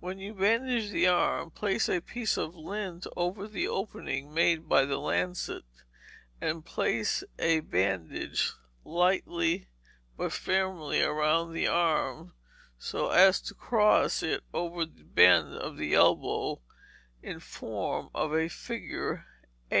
[0.00, 4.84] When you bandage the arm, place a piece of lint over the opening made by
[4.84, 5.62] the lancet,
[6.40, 8.50] and pass a bandage
[8.84, 9.68] lightly
[10.16, 12.34] but firmly around the arm,
[12.76, 16.60] so as to cross it over the bend of the elbow,
[17.22, 19.26] in form of a figure
[19.70, 19.74] 8.